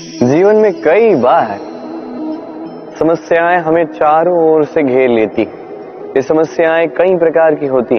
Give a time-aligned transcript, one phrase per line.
[0.00, 1.58] जीवन में कई बार
[2.98, 5.42] समस्याएँ हमें चारों ओर से घेर लेती
[6.16, 7.98] ये समस्याएँ कई प्रकार की होती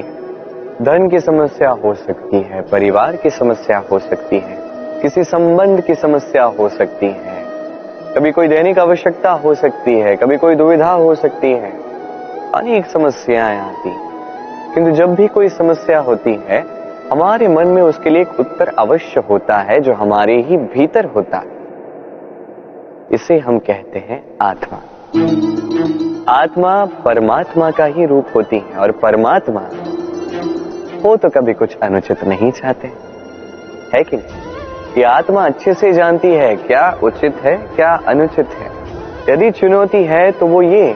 [0.81, 4.57] धन की समस्या हो सकती है, परिवार की समस्या हो सकती है,
[5.01, 7.45] किसी संबंध की समस्या हो सकती है।
[8.15, 11.71] कभी कोई दैनिक आवश्यकता हो सकती है, कभी कोई दुविधा हो सकती है।
[12.55, 13.91] अनेक समस्याएँ आती
[14.75, 16.65] किंतु जब भी कोई समस्या होती है,
[17.11, 21.37] हमारे मन में उसके लिए एक उत्तर अवश्य होता है, जो हमारे ही भीतर होता
[21.37, 21.54] है।
[23.11, 24.77] इसे हम कहते हैं आत्मा।
[26.33, 29.61] आत्मा परमात्मा का ही रूप होती है और परमात्मा
[31.03, 32.87] हो तो कभी कुछ अनुचित नहीं चाहते।
[33.93, 34.41] है कि नहीं?
[34.97, 38.71] ये आत्मा अच्छे से जानती है क्या उचित है, क्या अनुचित है।
[39.29, 40.93] यदि चुनौती है तो वो ये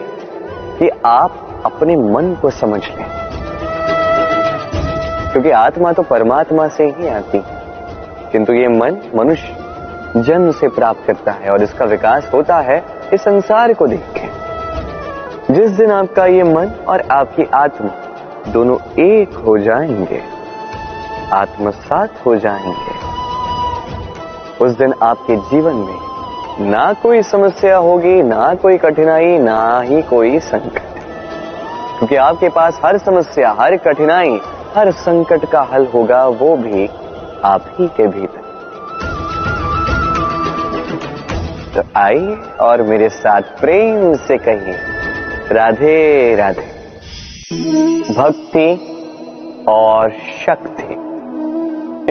[0.79, 3.05] कि आप अपने मन को समझ लें।
[5.31, 7.59] क्योंकि आत्मा तो परमात्मा से ही आती है।
[8.31, 9.55] किंतु ये मन मनुष्य
[10.17, 15.53] जन्म से प्राप्त करता है और इसका विकास होता है इस संसार को देख के।
[15.53, 17.89] जिस दिन आपका ये मन और आपकी आत्मा
[18.47, 20.21] दोनों एक हो जाएँगे,
[21.33, 22.97] आत्मसात हो जाएँगे,
[24.65, 30.39] उस दिन आपके जीवन में ना कोई समस्या होगी, ना कोई कठिनाई, ना ही कोई
[30.39, 30.97] संकट।
[31.97, 34.39] क्योंकि आपके पास हर समस्या, हर कठिनाई,
[34.75, 36.89] हर संकट का हल होगा, वो भी
[37.43, 38.38] आप ही के भीतर।
[41.79, 44.73] तो आइए और मेरे साथ प्रेम से कहिए
[45.51, 46.61] राधे राधे।
[48.13, 48.67] भक्ति
[49.67, 50.11] और
[50.45, 50.93] शक्ति,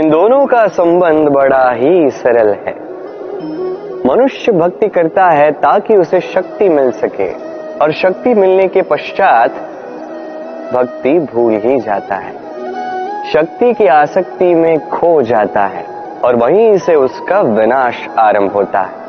[0.00, 2.74] इन दोनों का संबंध बड़ा ही सरल है।
[4.06, 7.30] मनुष्य भक्ति करता है ताकि उसे शक्ति मिल सके,
[7.78, 9.50] और शक्ति मिलने के पश्चात
[10.74, 12.32] भक्ति भूल ही जाता है।
[13.32, 15.84] शक्ति की आसक्ति में खो जाता है,
[16.24, 19.07] और वहीं से उसका विनाश आरंभ होता है।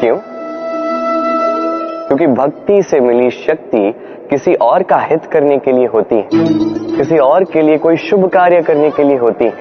[0.00, 0.16] क्यों?
[2.06, 3.92] क्योंकि भक्ति से मिली शक्ति
[4.30, 6.28] किसी और का हित करने के लिए होती है।
[6.96, 9.52] किसी और के लिए कोई शुभ कार्य करने के लिए होती है,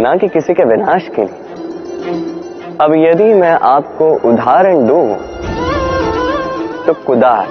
[0.00, 1.38] ना कि किसी के विनाश के लिए।
[2.80, 5.04] अब यदि मैं आपको उदाहरण दूँ
[6.86, 7.46] तो कुदाल।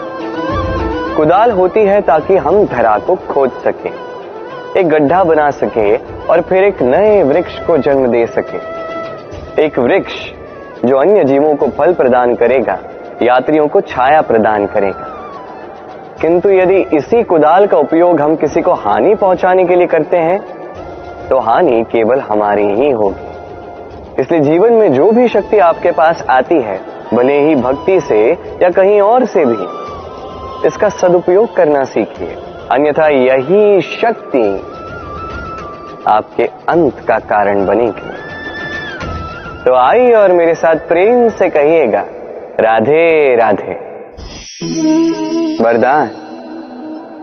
[1.17, 3.89] कुदाल होती है ताकि हम धरा को खोद सके,
[4.79, 5.95] एक गड्ढा बना सके
[6.25, 10.13] और फिर एक नए वृक्ष को जन्म दे सके। एक वृक्ष
[10.85, 12.77] जो अन्य जीवों को फल प्रदान करेगा,
[13.21, 15.11] यात्रियों को छाया प्रदान करेगा।
[16.21, 20.39] किंतु यदि इसी कुदाल का उपयोग हम किसी को हानि पहुँचाने के लिए करते हैं
[21.29, 26.61] तो हानि केवल हमारी ही होगी। इसलिए जीवन में जो भी शक्ति आपके पास आती
[26.61, 26.79] है,
[27.13, 28.19] भले ही भक्ति से
[28.61, 32.35] या कहीं और से भी, इसका सदुपयोग करना सीखिए।
[32.71, 34.47] अन्यथा यही शक्ति
[36.07, 38.11] आपके अंत का कारण बनेगी।
[39.65, 42.05] तो आइए और मेरे साथ प्रेम से कहिएगा,
[42.59, 43.71] राधे राधे।
[45.63, 46.07] वरदान,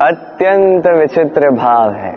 [0.03, 2.17] अत्यंत विचित्र भाव है।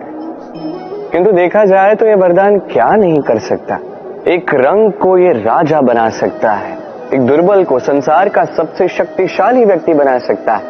[1.12, 3.80] किंतु देखा जाए तो यह वरदान क्या नहीं कर सकता।
[4.28, 6.78] एक रंग को ये राजा बना सकता है।
[7.14, 10.64] एक दुर्बल को संसार का सबसे शक्तिशाली व्यक्ति बना सकता है।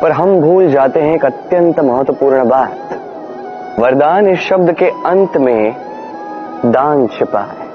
[0.00, 2.78] पर हम भूल जाते हैं एक अत्यंत महत्वपूर्ण बात।
[3.78, 5.76] वरदान इस शब्द के अंत में
[6.66, 7.67] दान छिपा है।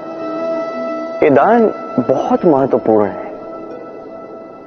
[1.22, 1.66] ये दान
[2.08, 3.24] बहुत महत्वपूर्ण है।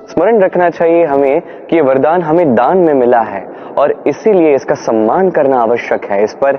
[0.07, 3.47] स्मरण रखना चाहिए हमें कि ये वरदान हमें दान में मिला है
[3.77, 6.55] और इसीलिए इसका सम्मान करना आवश्यक है। इस पर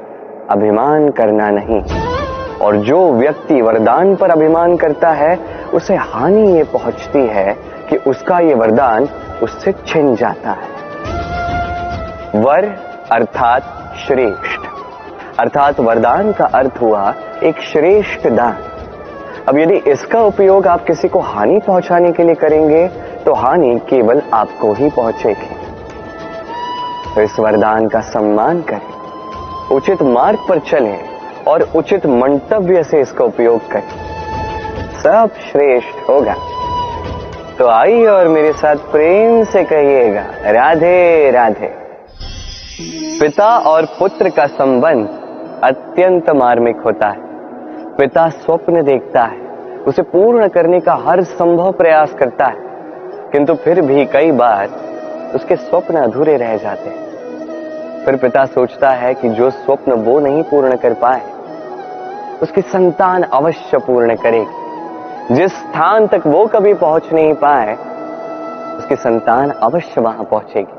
[0.50, 1.82] अभिमान करना नहीं।
[2.58, 5.38] और जो व्यक्ति वरदान पर अभिमान करता है,
[5.74, 7.56] उसे हानि ये पहुँचती है
[7.90, 9.08] कि उसका ये वरदान
[9.42, 10.78] उससे छिन जाता है।
[12.42, 12.76] वर
[13.12, 13.62] अर्थात
[14.06, 14.60] श्रेष्ठ।
[15.40, 18.54] अर्थात वरदान का अर्थ हुआ एक श्रेष्ठ दान।
[19.48, 22.86] अब यदि इसका उपयोग आप किसी को हानि पहुँचाने के लिए करेंगे
[23.24, 25.46] तो हानि केवल आपको ही पहुंचेगी।
[27.14, 30.98] तो इस वरदान का सम्मान करें, उचित मार्ग पर चलें
[31.44, 33.88] और उचित मंतव्य से इसका उपयोग करें।
[35.02, 36.34] सब श्रेष्ठ होगा।
[37.58, 41.72] तो आइए और मेरे साथ प्रेम से कहिएगा, राधे राधे।
[43.20, 45.08] पिता और पुत्र का संबंध
[45.64, 47.27] अत्यंत मार्मिक होता है।
[47.98, 49.38] पिता स्वप्न देखता है,
[49.86, 52.56] उसे पूर्ण करने का हर संभव प्रयास करता है,
[53.32, 54.68] किंतु फिर भी कई बार
[55.34, 60.42] उसके स्वप्न अधूरे रह जाते हैं। फिर पिता सोचता है कि जो स्वप्न वो नहीं
[60.42, 61.20] पूर्ण कर पाए,
[62.42, 67.74] उसकी संतान अवश्य पूर्ण करेगी। जिस स्थान तक वो कभी पहुँच नहीं पाए,
[68.78, 70.72] उसकी संतान अवश्य वहाँ पहुंचेगी।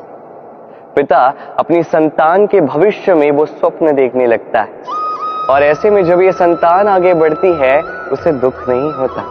[0.96, 5.08] पिता अपनी संतान के भविष्य में वो स्वप्न देखने लगता है।
[5.50, 9.22] और ऐसे में जब ये संतान आगे बढ़ती है, उसे दुख नहीं होता।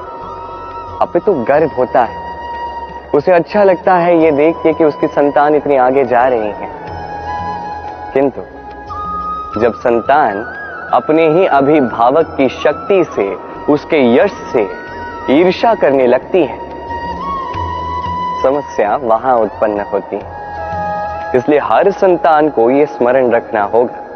[1.03, 2.17] अपितु तो गर्व होता है।
[3.15, 6.69] उसे अच्छा लगता है ये देख के कि उसकी संतान इतनी आगे जा रही है।
[8.15, 8.41] किंतु,
[9.61, 10.45] जब संतान
[10.93, 13.37] अपने ही अभिभावक की शक्ति से,
[13.73, 14.69] उसके यश से
[15.31, 16.59] ईर्षा करने लगती है,
[18.43, 20.33] समस्या वहाँ उत्पन्न होती है।
[21.35, 24.08] इसलिए हर संतान को यह स्मरण रखना होगा।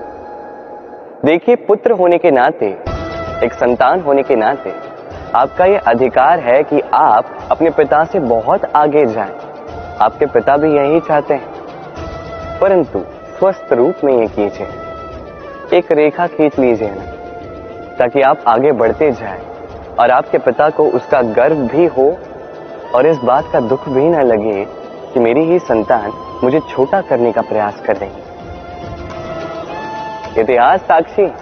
[1.25, 2.67] देखिए, पुत्र होने के नाते,
[3.45, 4.73] एक संतान होने के नाते,
[5.35, 9.35] आपका यह अधिकार है कि आप अपने पिता से बहुत आगे जाएँ।
[10.01, 13.05] आपके पिता भी यही चाहते हैं। परंतु
[13.39, 14.67] स्वस्थ रूप में ये कीजिए।
[15.79, 17.05] एक रेखा खींच लीजिए ना,
[17.99, 19.41] ताकि आप आगे बढ़ते जाएँ
[20.01, 22.17] और आपके पिता को उसका गर्व भी हो
[22.95, 24.65] और इस बात का दुख भी ना लगे
[25.15, 26.13] कि मेरी ही संतान
[26.45, 28.31] मुझे छोटा करने का प्रयास कर रही
[30.38, 31.32] इतिहास साक्षी।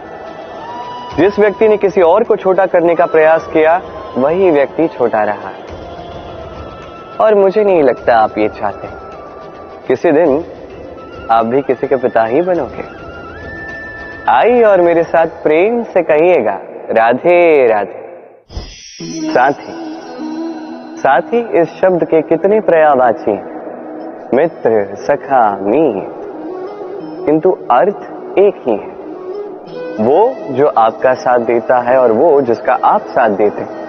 [1.16, 3.80] जिस व्यक्ति ने किसी और को छोटा करने का प्रयास किया,
[4.18, 5.50] वही व्यक्ति छोटा रहा।
[7.20, 8.88] और मुझे नहीं लगता आप ये चाहते।
[9.88, 10.44] किसी दिन
[11.30, 12.84] आप भी किसी के पिता ही बनोगे।
[14.28, 16.60] आई और मेरे साथ प्रेम से कहिएगा,
[16.90, 18.00] राधे राधे।
[19.32, 19.80] साथ ही
[20.98, 23.32] साथ ही इस शब्द के कितने प्रयावाची
[24.36, 26.06] मित्र, सखा मी
[27.26, 29.00] किंतु अर्थ एक ही है।
[30.06, 33.80] वो जो आपका साथ देता है और वो जिसका आप साथ देते हैं।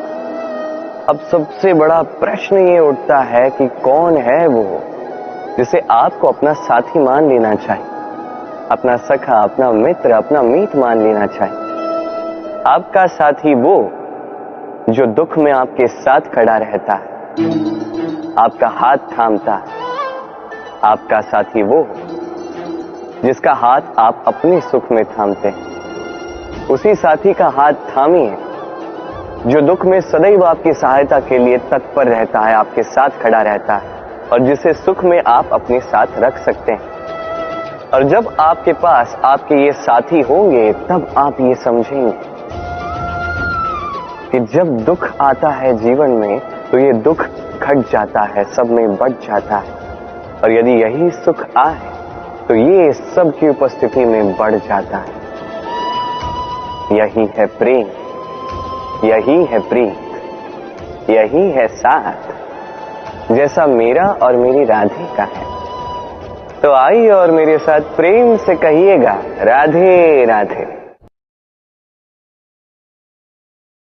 [1.09, 4.81] अब सबसे बड़ा प्रश्न ये उठता है कि कौन है वो
[5.57, 7.85] जिसे आपको अपना साथी मान लेना चाहिए?
[8.71, 11.55] अपना सखा, अपना मित्र, अपना मीत मान लेना चाहिए।
[12.67, 13.91] आपका साथी वो
[14.89, 17.11] जो दुख में आपके साथ खड़ा रहता है।
[18.39, 19.81] आपका हाथ थामता है।
[20.83, 21.87] आपका साथी वो
[23.25, 28.37] जिसका हाथ आप अपने सुख में थामते हैं। उसी साथी का हाथ थामिए
[29.47, 33.75] जो दुख में सदैव आपकी सहायता के लिए तत्पर रहता है, आपके साथ खड़ा रहता
[33.75, 33.89] है,
[34.33, 39.55] और जिसे सुख में आप अपने साथ रख सकते हैं। और जब आपके पास आपके
[39.55, 42.13] ये साथी होंगे, तब आप ये समझेंगे
[44.31, 46.39] कि जब दुख आता है जीवन में
[46.71, 47.25] तो ये दुख
[47.59, 49.79] घट जाता है, सब में बढ़ जाता है।
[50.43, 51.90] और यदि यही सुख आए
[52.51, 55.13] तो ये सब की उपस्थिति में बढ़ जाता है।
[56.97, 57.87] यही है प्रेम,
[59.07, 65.45] यही है प्रीत, यही है साथ। जैसा मेरा और मेरी राधे का है।
[66.61, 70.80] तो आइए और मेरे साथ प्रेम से कहिएगा, राधे राधे।